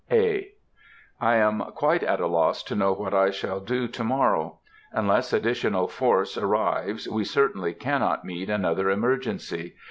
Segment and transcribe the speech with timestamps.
[0.11, 0.49] (A.)
[1.19, 4.57] I am quite at a loss to know what I shall do to morrow.
[4.93, 9.75] Unless additional force arrives we certainly cannot meet another emergency.